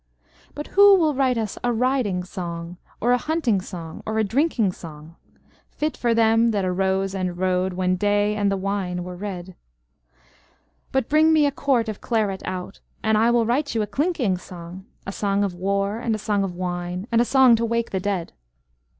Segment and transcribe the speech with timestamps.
[0.55, 4.71] But who will write us a riding song, Or a hunting song or a drinking
[4.71, 5.15] song,
[5.69, 9.53] Fit for them that arose and rode When day and the wine were red?
[10.91, 14.39] But bring me a quart of claret out, And I will write you a clinking
[14.39, 17.91] song, A song of war and a song of wine And a song to wake
[17.91, 18.33] the dead.